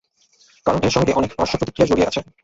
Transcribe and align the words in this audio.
কারণ 0.65 0.79
এর 0.83 0.93
সঙ্গে 0.95 1.11
অনেক 1.13 1.31
পার্শ্বপ্রতিক্রিয়া 1.37 1.89
জড়িয়ে 1.89 2.07
আছে। 2.09 2.19